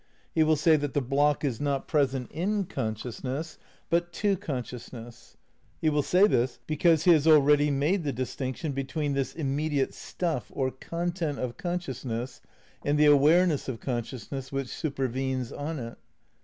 He 0.33 0.41
will 0.41 0.55
say 0.55 0.77
that 0.77 0.95
the 0.95 0.99
block 1.01 1.45
is 1.45 1.61
not 1.61 1.87
present 1.87 2.31
in 2.31 2.65
conscious 2.65 3.23
ness 3.23 3.59
but 3.87 4.11
to 4.13 4.35
consciousness. 4.35 5.37
He 5.79 5.91
will 5.91 6.01
say 6.01 6.25
this 6.25 6.57
because 6.65 7.03
he 7.03 7.11
has 7.11 7.27
already 7.27 7.69
made 7.69 8.03
the 8.03 8.11
distinction 8.11 8.71
between 8.71 9.13
this 9.13 9.35
immedi 9.35 9.79
ate 9.79 9.93
stuff 9.93 10.51
or 10.55 10.71
content 10.71 11.37
of 11.37 11.55
consciousness 11.57 12.41
and 12.83 12.97
the 12.97 13.05
awareness 13.05 13.69
of 13.69 13.79
consciousness 13.79 14.51
which 14.51 14.69
supervenes 14.69 15.51
on 15.51 15.77
it. 15.77 15.99